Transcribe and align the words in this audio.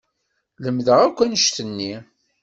Lemdeɣ 0.63 0.99
akk 1.01 1.17
annect-nni. 1.23 1.93